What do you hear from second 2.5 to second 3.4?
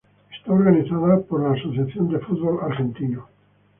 Argentino.